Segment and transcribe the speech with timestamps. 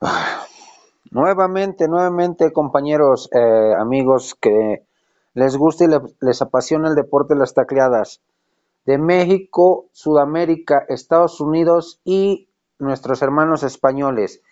[1.10, 4.86] Nuevamente, nuevamente, compañeros, eh, amigos que
[5.34, 5.88] les gusta y
[6.20, 8.20] les apasiona el deporte de las tacleadas
[8.84, 12.48] de México, Sudamérica, Estados Unidos y
[12.78, 14.42] nuestros hermanos españoles.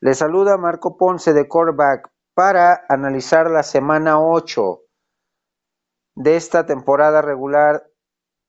[0.00, 4.80] Les saluda Marco Ponce de Coreback para analizar la semana 8
[6.14, 7.84] de esta temporada regular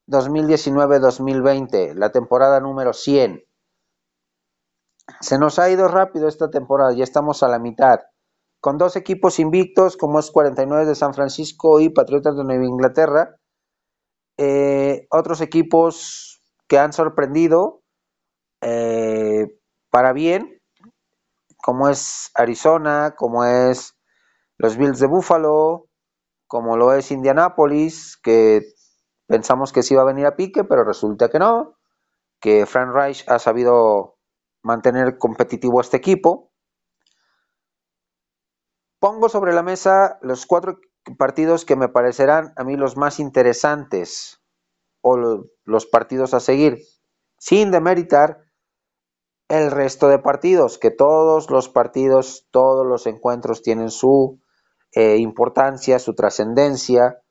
[0.08, 3.44] 2019-2020, la temporada número 100.
[5.20, 8.00] Se nos ha ido rápido esta temporada, ya estamos a la mitad.
[8.62, 13.36] Con dos equipos invictos, como es 49 de San Francisco y Patriotas de Nueva Inglaterra.
[14.38, 17.82] Eh, otros equipos que han sorprendido
[18.62, 19.60] eh,
[19.90, 20.62] para bien,
[21.58, 23.96] como es Arizona, como es
[24.58, 25.88] los Bills de Buffalo,
[26.48, 28.62] como lo es Indianapolis, que
[29.28, 31.76] pensamos que sí iba a venir a pique, pero resulta que no,
[32.40, 34.13] que Frank Reich ha sabido
[34.64, 36.52] mantener competitivo este equipo.
[39.00, 40.80] Pongo sobre la mesa los cuatro
[41.18, 44.42] partidos que me parecerán a mí los más interesantes
[45.02, 45.18] o
[45.66, 46.80] los partidos a seguir,
[47.38, 48.40] sin demeritar
[49.50, 54.40] el resto de partidos, que todos los partidos, todos los encuentros tienen su
[54.94, 57.22] eh, importancia, su trascendencia,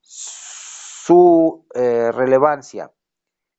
[0.00, 2.92] su eh, relevancia.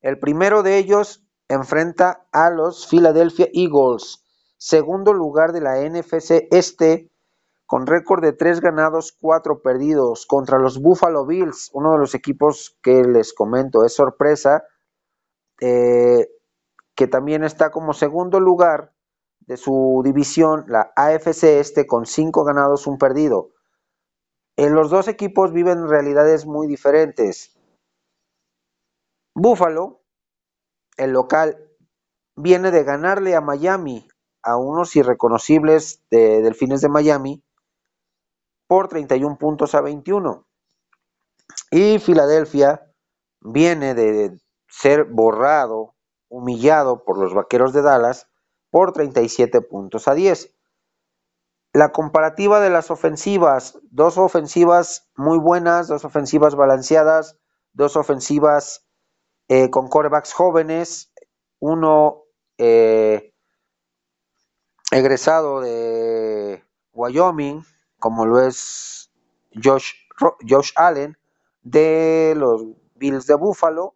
[0.00, 4.24] El primero de ellos enfrenta a los Philadelphia Eagles,
[4.56, 7.10] segundo lugar de la NFC Este,
[7.66, 12.78] con récord de tres ganados, cuatro perdidos, contra los Buffalo Bills, uno de los equipos
[12.82, 14.64] que les comento es sorpresa,
[15.60, 16.28] eh,
[16.94, 18.92] que también está como segundo lugar
[19.40, 23.50] de su división, la AFC Este, con cinco ganados, un perdido.
[24.56, 27.58] En los dos equipos viven realidades muy diferentes.
[29.34, 30.03] Buffalo
[30.96, 31.70] el local
[32.36, 34.08] viene de ganarle a Miami,
[34.42, 37.42] a unos irreconocibles de Delfines de Miami,
[38.66, 40.46] por 31 puntos a 21.
[41.70, 42.90] Y Filadelfia
[43.40, 45.94] viene de ser borrado,
[46.28, 48.28] humillado por los Vaqueros de Dallas
[48.70, 50.52] por 37 puntos a 10.
[51.72, 57.36] La comparativa de las ofensivas, dos ofensivas muy buenas, dos ofensivas balanceadas,
[57.72, 58.83] dos ofensivas
[59.48, 61.12] eh, con corebacks jóvenes,
[61.58, 62.24] uno
[62.58, 63.34] eh,
[64.90, 67.64] egresado de Wyoming,
[67.98, 69.10] como lo es
[69.62, 71.18] Josh, Allen,
[71.62, 72.62] de los
[72.94, 73.94] Bills de Buffalo,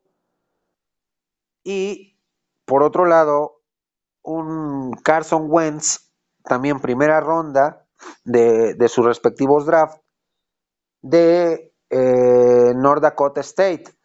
[1.63, 2.19] y
[2.65, 3.63] por otro lado,
[4.23, 6.13] un Carson Wentz,
[6.45, 7.87] también primera ronda
[8.25, 10.01] de, sus respectivos drafts,
[11.03, 13.98] de eh, North Dakota State.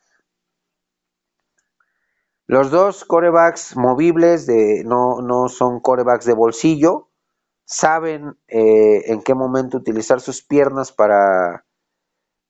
[2.54, 7.10] Los dos corebacks movibles de, no, son corebacks de bolsillo,
[7.66, 11.66] saben eh, en qué momento utilizar sus piernas para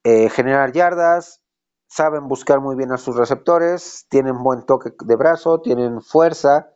[0.04, 1.42] eh, generar yardas,
[1.88, 6.68] saben buscar muy bien a sus receptores, tienen buen toque de brazo, tienen fuerza,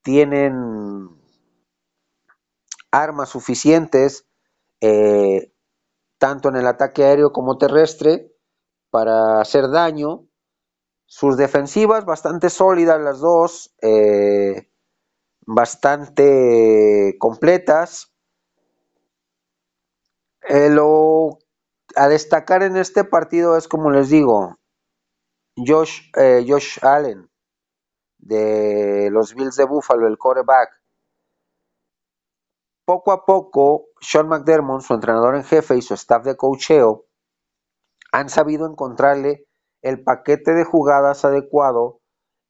[0.00, 1.10] tienen
[2.90, 4.26] armas suficientes,
[4.80, 5.52] eh,
[6.16, 8.32] tanto en el ataque aéreo como terrestre,
[8.88, 10.27] para hacer daño
[11.08, 14.70] sus defensivas bastante sólidas las dos, eh,
[15.46, 18.14] bastante completas.
[20.42, 21.38] Eh, lo
[21.96, 24.58] a destacar en este partido es como les digo,
[25.56, 27.30] Josh, eh, Josh Allen
[28.18, 30.68] de los Bills de Buffalo, el quarterback.
[32.84, 37.06] Poco a poco, Sean McDermott, su entrenador en jefe y su staff de cocheo
[38.12, 39.47] han sabido encontrarle
[39.82, 42.00] el paquete de jugadas adecuado,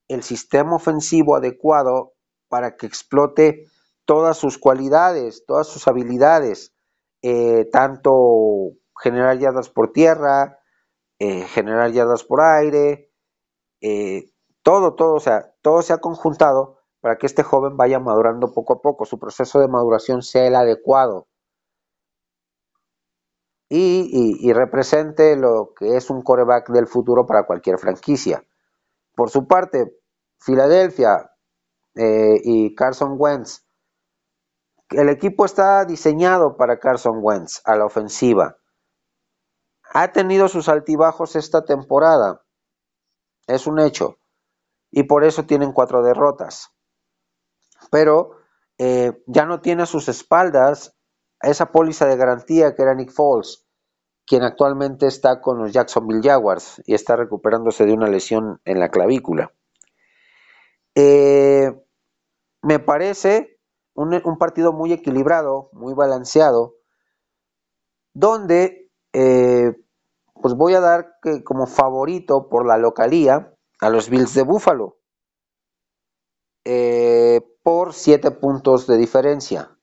[0.08, 2.14] el sistema ofensivo adecuado
[2.48, 3.66] para que explote
[4.04, 6.74] todas sus cualidades, todas sus habilidades,
[7.22, 8.72] eh, tanto
[9.02, 10.58] generar yardas por tierra,
[11.18, 13.12] eh, generar yardas por aire,
[13.80, 14.30] eh,
[14.62, 18.74] todo, todo, o sea, todo se ha conjuntado para que este joven vaya madurando poco
[18.74, 21.28] a poco, su proceso de maduración sea el adecuado
[23.68, 28.44] y, represente lo que es un coreback del futuro para cualquier franquicia.
[29.14, 29.98] Por su parte,
[30.38, 31.32] Filadelfia
[31.94, 33.66] eh, y Carson Wentz,
[34.90, 38.56] el equipo está diseñado para Carson Wentz a la ofensiva.
[39.92, 42.44] Ha tenido sus altibajos esta temporada,
[43.46, 44.18] es un hecho,
[44.90, 46.70] y por eso tienen cuatro derrotas.
[47.90, 48.38] Pero
[48.78, 50.97] eh, ya no tiene a sus espaldas
[51.40, 53.66] esa póliza de garantía que era Nick Foles,
[54.26, 58.90] quien actualmente está con los Jacksonville Jaguars y está recuperándose de una lesión en la
[58.90, 59.52] clavícula.
[60.94, 61.72] Eh,
[62.62, 63.58] me parece
[63.94, 66.74] un, partido muy equilibrado, muy balanceado,
[68.14, 69.72] donde eh,
[70.40, 71.14] pues voy a dar
[71.44, 74.98] como favorito por la localía a los Bills de Buffalo
[76.64, 79.77] eh, por 7 puntos de diferencia.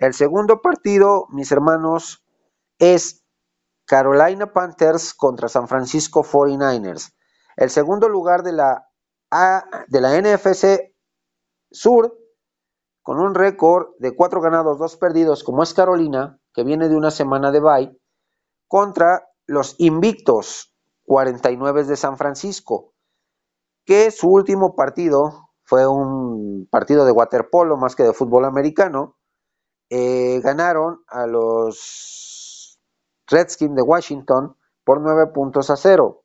[0.00, 2.24] El segundo partido, mis hermanos,
[2.78, 3.22] es
[3.84, 7.12] Carolina Panthers contra San Francisco 49ers.
[7.54, 8.88] El segundo lugar de la,
[9.88, 10.94] de la NFC
[11.70, 12.16] Sur,
[13.02, 17.10] con un récord de 4 ganados, 2 perdidos, como es Carolina, que viene de una
[17.10, 18.00] semana de bye,
[18.68, 20.74] contra los invictos
[21.04, 22.94] 49 de San Francisco,
[23.84, 29.18] que su último partido fue un partido de waterpolo más que de fútbol americano.
[29.90, 32.80] Eh, ganaron a los
[33.26, 36.22] Redskins de Washington por 9 puntos a 0.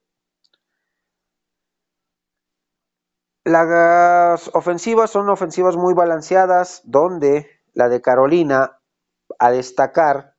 [3.44, 8.80] Las ofensivas son ofensivas muy balanceadas, donde la de Carolina,
[9.38, 10.36] a destacar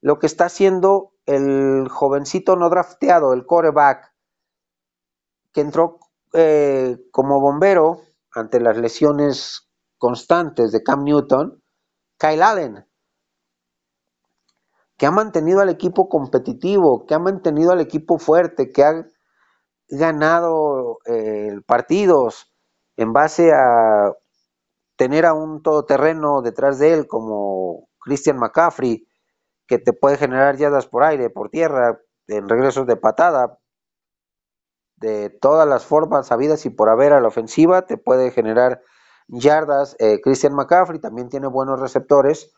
[0.00, 4.14] lo que está haciendo el jovencito no drafteado, el coreback,
[5.52, 5.98] que entró
[6.32, 8.00] eh, como bombero
[8.32, 9.68] ante las lesiones
[9.98, 11.57] constantes de Cam Newton,
[12.18, 12.86] Kyle Allen,
[14.96, 19.06] que ha mantenido al equipo competitivo, que ha mantenido al equipo fuerte, que ha
[19.88, 22.52] ganado eh, partidos
[22.96, 24.12] en base a
[24.96, 29.06] tener a un todoterreno detrás de él como Christian McCaffrey,
[29.68, 33.58] que te puede generar yardas por aire, por tierra, en regresos de patada,
[34.96, 38.82] de todas las formas habidas y por haber a la ofensiva, te puede generar
[39.28, 39.96] yardas.
[39.98, 42.52] Eh, Christian McCaffrey también tiene buenos receptores.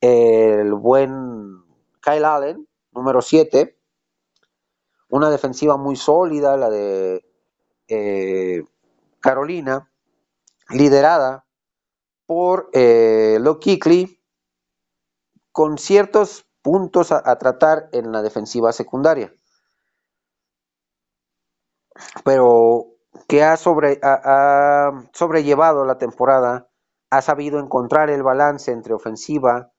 [0.00, 1.62] el buen
[2.00, 3.78] Kyle Allen, número 7.
[5.10, 7.24] Una defensiva muy sólida, la de
[7.88, 8.62] eh,
[9.20, 9.90] Carolina,
[10.70, 11.46] liderada
[12.26, 13.58] por eh, Lo
[15.50, 19.32] con ciertos puntos a, tratar en la defensiva secundaria.
[22.24, 22.97] Pero
[23.28, 24.00] que ha, sobre,
[25.12, 26.70] sobrellevado la temporada,
[27.10, 29.72] ha sabido encontrar el balance entre ofensiva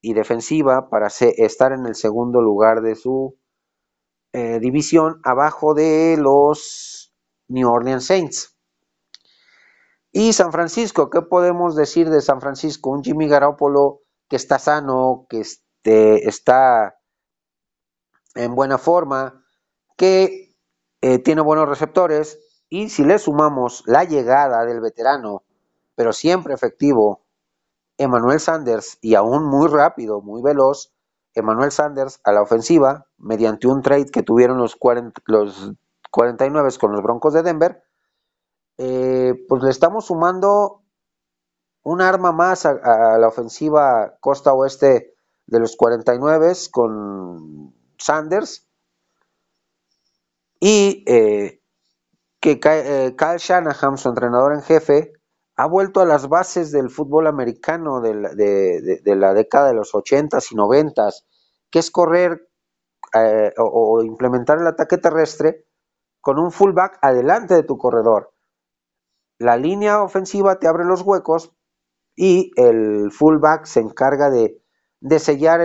[0.00, 3.38] y defensiva para estar en el segundo lugar de su
[4.32, 7.14] eh, división, abajo de los
[7.48, 8.56] New Orleans Saints.
[10.10, 12.90] Y San Francisco, ¿qué podemos decir de San Francisco?
[12.90, 16.98] Un Jimmy Garoppolo que está sano, que este, está
[18.34, 19.44] en buena forma,
[19.96, 20.56] que
[21.00, 25.42] eh, tiene buenos receptores, y si le sumamos la llegada del veterano,
[25.94, 27.22] pero siempre efectivo,
[27.96, 30.92] Emmanuel Sanders, y aún muy rápido, muy veloz,
[31.34, 34.76] Emmanuel Sanders a la ofensiva, mediante un trade que tuvieron los,
[35.26, 35.72] los
[36.10, 37.82] 49 con los Broncos de Denver,
[38.76, 40.82] eh, pues le estamos sumando
[41.82, 45.14] un arma más a, la ofensiva costa oeste
[45.46, 48.68] de los 49 con Sanders.
[50.60, 51.57] Y eh,
[52.56, 55.12] que eh, Kyle Shanahan, su entrenador en jefe,
[55.56, 60.54] ha vuelto a las bases del fútbol americano de la, década de los 80s y
[60.54, 61.24] 90s,
[61.70, 62.48] que es correr
[63.14, 65.66] eh, o, implementar el ataque terrestre
[66.20, 68.32] con un fullback adelante de tu corredor.
[69.38, 71.52] La línea ofensiva te abre los huecos
[72.14, 74.62] y el fullback se encarga de,
[75.18, 75.60] sellar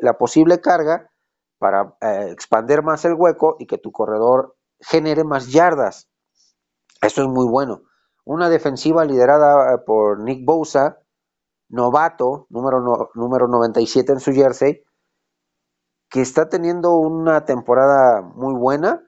[0.00, 1.10] la posible carga
[1.58, 6.08] para eh, expander más el hueco y que tu corredor genere más yardas.
[7.00, 7.82] Eso es muy bueno.
[8.24, 10.98] Una defensiva liderada eh, por Nick Bosa,
[11.68, 14.82] novato, número, número 97 en su jersey,
[16.08, 19.06] que está teniendo una temporada muy buena.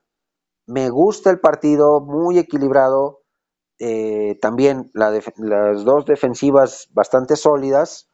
[0.66, 3.22] Me gusta el partido, muy equilibrado.
[3.78, 8.08] Eh, también las dos defensivas bastante sólidas.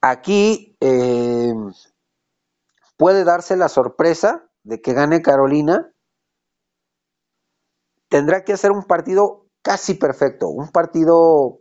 [0.00, 1.52] Aquí eh,
[2.96, 5.92] puede darse la sorpresa de que gane Carolina.
[8.08, 11.60] Tendrá que hacer un partido casi perfecto, un partido,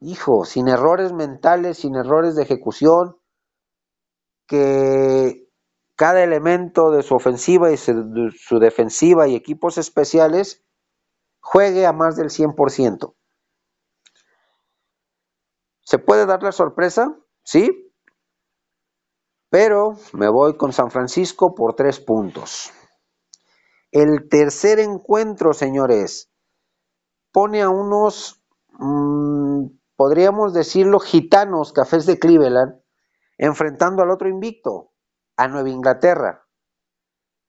[0.00, 3.16] hijo, sin errores mentales, sin errores de ejecución,
[4.46, 5.48] que
[5.96, 10.64] cada elemento de su ofensiva y su, defensiva y equipos especiales
[11.40, 13.14] juegue a más del 100%.
[15.80, 17.16] ¿Se puede dar la sorpresa?
[17.42, 17.85] Sí.
[19.50, 22.72] Pero me voy con San Francisco por tres puntos.
[23.92, 26.30] El tercer encuentro, señores,
[27.32, 28.42] pone a unos,
[28.78, 32.80] mm, podríamos decirlo, gitanos cafés de Cleveland,
[33.38, 34.90] enfrentando al otro invicto,
[35.36, 36.46] a Nueva Inglaterra,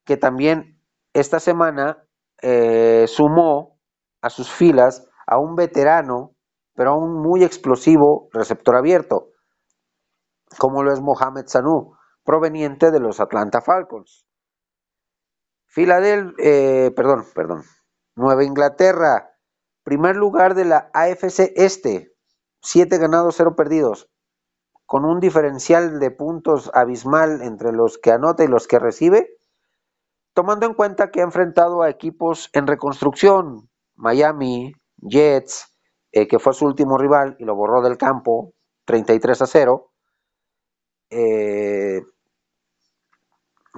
[0.06, 0.82] que también
[1.14, 2.06] esta semana
[2.42, 3.80] eh, sumó
[4.22, 6.36] a sus filas a un veterano,
[6.76, 9.27] pero a un muy explosivo receptor abierto,
[10.58, 14.26] como lo es Mohamed Sanu, proveniente de los Atlanta Falcons.
[15.66, 17.64] Filadelfia, eh, perdón, perdón,
[18.16, 19.36] Nueva Inglaterra,
[19.84, 22.12] primer lugar de la AFC Este,
[22.62, 24.10] 7 ganados, 0 perdidos,
[24.86, 29.38] con un diferencial de puntos abismal entre los que anota y los que recibe,
[30.34, 35.78] tomando en cuenta que ha enfrentado a equipos en reconstrucción, Miami, Jets,
[36.12, 38.54] eh, que fue su último rival y lo borró del campo,
[38.86, 39.92] 33 a 0.
[41.10, 42.02] Eh,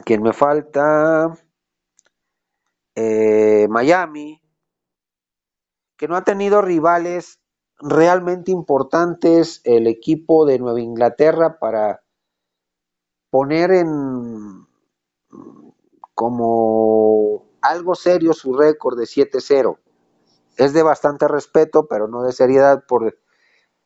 [0.06, 1.38] ¿Quién me falta?
[2.96, 4.42] Eh, Miami,
[5.98, 7.40] que no ha tenido rivales
[7.78, 12.04] realmente importantes el equipo de Nueva Inglaterra para
[13.30, 14.68] poner en
[16.14, 19.78] como algo serio su récord de 7-0.
[20.58, 23.18] Es de bastante respeto, pero no de seriedad por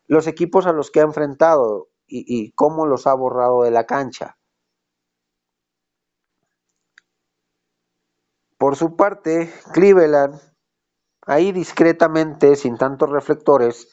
[0.07, 4.38] los equipos a los que ha enfrentado y, cómo los ha borrado de la cancha.
[8.58, 10.39] Por su parte, Cleveland
[11.25, 13.89] ahí discretamente, sin tantos reflectores,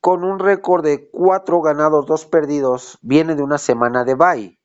[0.00, 4.60] con un récord de cuatro ganados, dos perdidos, viene de una semana de bye.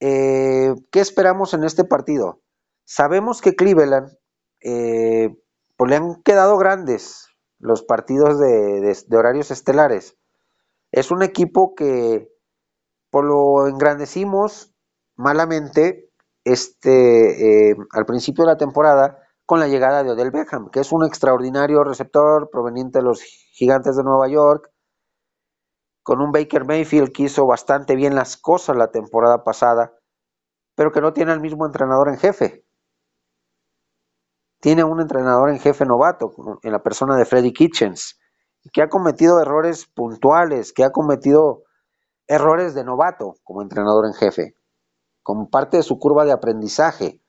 [0.00, 2.42] Eh, ¿Qué esperamos en este partido?
[2.84, 4.16] Sabemos que Cleveland
[4.60, 5.30] eh,
[5.76, 7.28] pues le han quedado grandes
[7.58, 10.16] los partidos de, horarios estelares.
[10.96, 12.26] Es un equipo que
[13.10, 14.74] por lo engrandecimos
[15.14, 16.10] malamente
[16.42, 20.92] este, eh, al principio de la temporada con la llegada de Odell Beckham, que es
[20.92, 24.70] un extraordinario receptor proveniente de los Gigantes de Nueva York,
[26.02, 29.92] con un Baker Mayfield que hizo bastante bien las cosas la temporada pasada,
[30.74, 32.64] pero que no tiene al mismo entrenador en jefe.
[34.62, 36.30] Tiene un entrenador en jefe novato,
[36.62, 38.18] en la persona de Freddy Kitchens,
[38.72, 41.64] que ha cometido errores puntuales, que ha cometido
[42.26, 44.54] errores de novato como entrenador en jefe,
[45.22, 47.20] como parte de su curva de aprendizaje.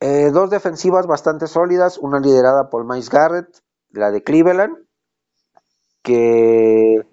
[0.00, 4.76] Eh, dos defensivas bastante sólidas, una liderada por Miles Garrett, la de Cleveland,
[6.02, 7.06] que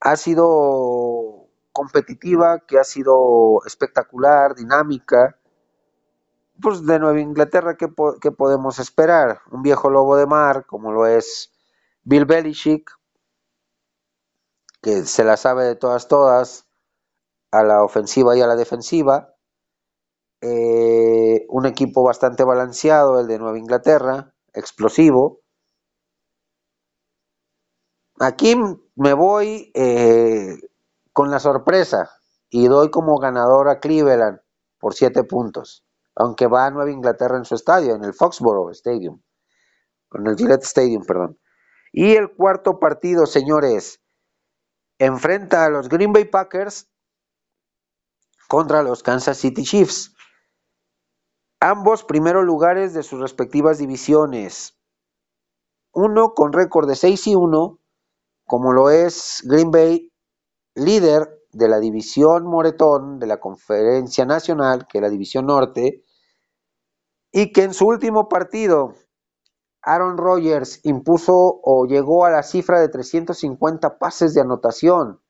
[0.00, 5.38] ha sido competitiva, que ha sido espectacular, dinámica.
[6.60, 7.88] Pues de Nueva Inglaterra, ¿qué,
[8.20, 9.40] ¿qué, podemos esperar?
[9.50, 11.52] Un viejo lobo de mar, como lo es
[12.02, 12.90] Bill Belichick,
[14.80, 16.66] que se la sabe de todas, todas,
[17.50, 19.34] a la ofensiva y a la defensiva
[20.46, 25.40] eh, un equipo bastante balanceado, el de Nueva Inglaterra, explosivo.
[28.20, 28.54] Aquí
[28.94, 30.58] me voy eh,
[31.14, 32.10] con la sorpresa
[32.50, 34.40] y doy como ganador a Cleveland
[34.78, 35.83] por siete puntos,
[36.16, 39.20] aunque va a Nueva Inglaterra en su estadio, en el Foxborough Stadium,
[40.12, 41.38] en el Gillette Stadium, perdón.
[41.92, 44.00] Y el cuarto partido, señores,
[44.98, 46.90] enfrenta a los Green Bay Packers
[48.48, 50.14] contra los Kansas City Chiefs.
[51.60, 54.78] Ambos primeros lugares de sus respectivas divisiones.
[55.92, 57.80] Uno con récord de 6 y 1,
[58.44, 60.12] como lo es Green Bay,
[60.74, 66.03] líder de la división Moretón de la Conferencia Nacional, que es la división norte,
[67.36, 68.94] y que en su último partido
[69.82, 75.20] Aaron Rodgers impuso o llegó a la cifra de 350 pases de anotación.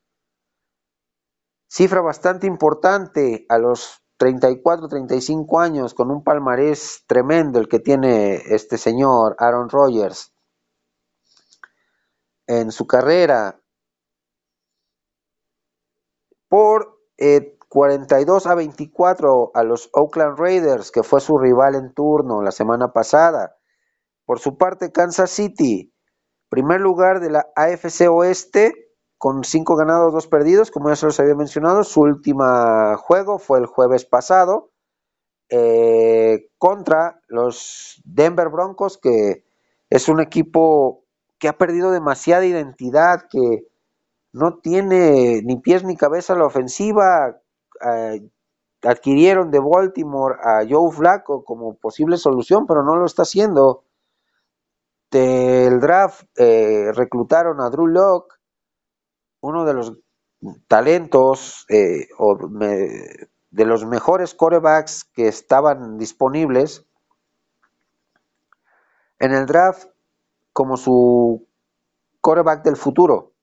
[1.67, 8.35] Cifra bastante importante a los 34, 35 años, con un palmarés tremendo el que tiene
[8.55, 10.35] este señor Aaron Rodgers
[12.47, 13.59] en su carrera,
[16.49, 17.01] por
[17.75, 22.53] 42 eh, a 24 a los Oakland Raiders, que fue su rival en turno la
[22.53, 23.57] semana pasada.
[24.25, 25.93] Por su parte, Kansas City,
[26.49, 28.73] primer lugar de la AFC Oeste,
[29.19, 31.83] con cinco ganados, dos perdidos, como ya se los había mencionado.
[31.83, 32.45] Su último
[32.99, 34.71] juego fue el jueves pasado
[35.51, 39.45] eh, contra los Denver Broncos, que
[39.91, 41.05] es un equipo
[41.41, 43.67] que ha perdido demasiada identidad, que
[44.33, 47.41] no tiene ni pies ni cabeza la ofensiva.
[47.81, 48.29] Eh,
[48.83, 53.85] adquirieron de Baltimore a Joe Flacco como posible solución, pero no lo está haciendo.
[55.11, 58.35] Del draft eh, reclutaron a Drew Locke,
[59.41, 59.93] uno de los
[60.67, 66.85] talentos eh, o de los mejores corebacks que estaban disponibles
[69.21, 69.87] en el draft
[70.53, 71.47] como su
[72.21, 73.34] coreback del futuro.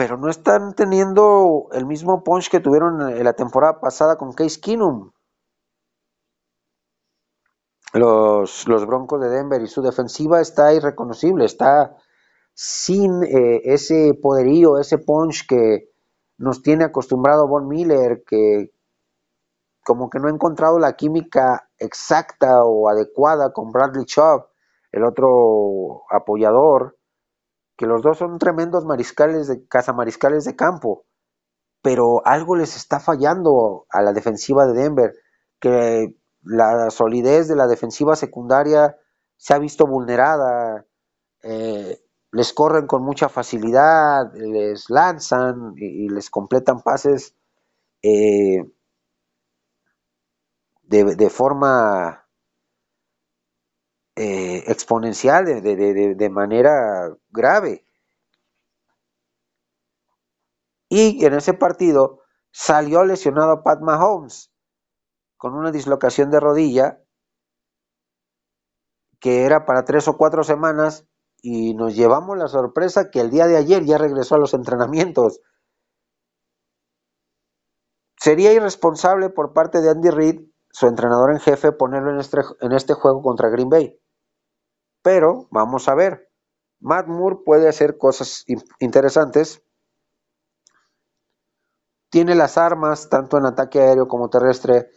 [0.00, 4.58] Pero no están teniendo el mismo punch que tuvieron en la temporada pasada con Case
[4.58, 5.10] Keenum.
[7.92, 11.98] Los, Broncos de Denver y su defensiva está irreconocible, está
[12.54, 15.90] sin eh, ese poderío, ese punch que
[16.38, 18.72] nos tiene acostumbrado Von Miller, que
[19.84, 24.46] como que no ha encontrado la química exacta o adecuada con Bradley Chubb,
[24.92, 26.96] el otro apoyador
[27.80, 31.06] que los dos son tremendos mariscales de cazamariscales de campo,
[31.80, 35.14] pero algo les está fallando a la defensiva de Denver,
[35.58, 38.98] que la solidez de la defensiva secundaria
[39.38, 40.84] se ha visto vulnerada,
[41.42, 47.34] eh, les corren con mucha facilidad, les lanzan y, les completan pases
[48.02, 48.62] eh,
[50.82, 52.26] de, forma
[54.22, 57.86] eh, exponencial, de, manera grave.
[60.90, 64.52] Y en ese partido salió lesionado Pat Mahomes
[65.38, 67.02] con una dislocación de rodilla
[69.20, 71.06] que era para tres o cuatro semanas
[71.40, 75.40] y nos llevamos la sorpresa que el día de ayer ya regresó a los entrenamientos.
[78.18, 82.72] Sería irresponsable por parte de Andy Reid, su entrenador en jefe, ponerlo en este, en
[82.72, 83.99] este juego contra Green Bay.
[85.02, 86.28] Pero vamos a ver.
[86.80, 88.44] Matt Moore puede hacer cosas
[88.78, 89.62] interesantes.
[92.10, 94.90] Tiene las armas, tanto en ataque aéreo como terrestre,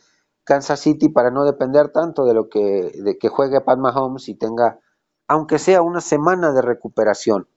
[0.44, 2.92] Kansas City, para no depender tanto de lo que,
[3.30, 4.80] juegue Pat Mahomes y tenga,
[5.28, 7.48] aunque sea una semana de recuperación.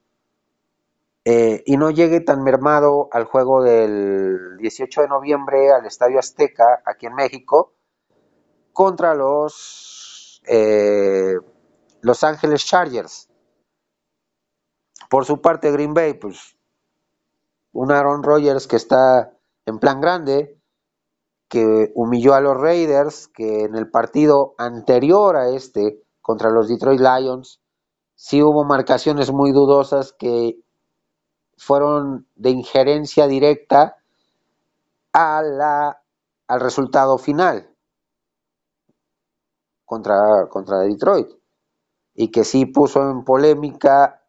[1.25, 6.81] Eh, y no llegue tan mermado al juego del 18 de noviembre al Estadio Azteca,
[6.85, 7.73] aquí en México,
[8.71, 11.35] contra los eh,
[12.01, 13.29] los Ángeles Chargers.
[15.09, 16.57] Por su parte, Green Bay, pues
[17.71, 19.33] un Aaron Rodgers que está
[19.65, 20.59] en plan grande,
[21.47, 26.99] que humilló a los Raiders, que en el partido anterior a este, contra los Detroit
[26.99, 27.61] Lions,
[28.15, 30.59] sí hubo marcaciones muy dudosas que
[31.57, 33.97] fueron de injerencia directa
[35.13, 36.01] a la,
[36.47, 37.69] al resultado final
[39.85, 41.36] contra, contra Detroit
[42.19, 44.23] y que sí puso en polémica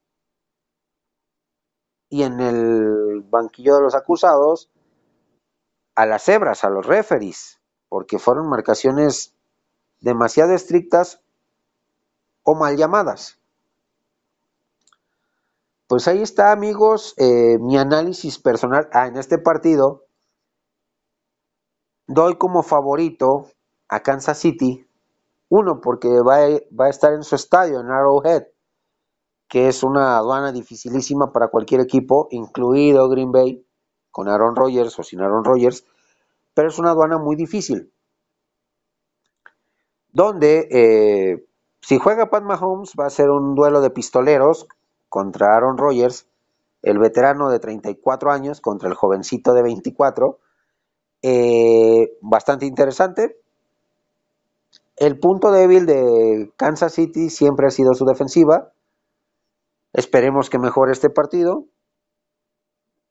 [2.11, 4.71] y en el banquillo de los acusados
[5.95, 9.35] a las cebras, a los referees, porque fueron marcaciones
[10.01, 11.23] demasiado estrictas
[12.43, 13.39] o mal llamadas.
[15.87, 18.91] Pues ahí está, amigos, eh, mi análisis personal.
[18.93, 20.05] Ah, en este partido
[22.07, 23.51] doy como favorito
[23.89, 24.88] a Kansas City
[25.49, 26.37] uno, porque va
[26.87, 28.45] a, estar en su estadio, en Arrowhead,
[29.49, 33.65] que es una aduana dificilísima para cualquier equipo, incluido Green Bay,
[34.11, 35.85] con Aaron Rodgers o sin Aaron Rodgers,
[36.55, 37.93] pero es una aduana muy difícil.
[40.13, 41.47] Donde, eh,
[41.81, 44.67] si juega Pat Mahomes, va a ser un duelo de pistoleros
[45.09, 46.27] contra Aaron Rodgers,
[46.83, 50.39] el veterano de 34 años contra el jovencito de 24.
[51.23, 53.41] Eh, bastante interesante,
[55.01, 58.73] el punto débil de Kansas City siempre ha sido su defensiva.
[59.93, 61.67] Esperemos que mejore este partido.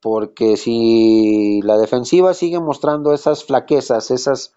[0.01, 4.53] Porque si la defensiva sigue mostrando esas flaquezas, esos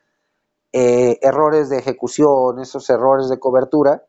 [0.72, 4.06] eh, errores de ejecución, esos errores de cobertura,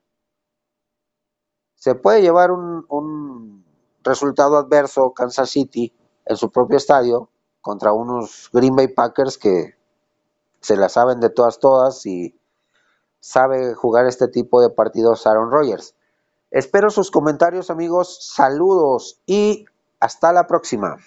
[1.76, 3.66] se puede llevar un, un
[4.04, 5.94] resultado adverso Kansas City
[6.26, 7.30] en su propio estadio
[7.62, 9.76] contra unos Green Bay Packers que
[10.60, 12.36] se la saben de todas todas y
[13.22, 15.96] sabe jugar este tipo de partidos Aaron Rodgers.
[16.50, 19.66] Espero sus comentarios amigos, saludos y
[20.02, 20.98] hasta la próxima.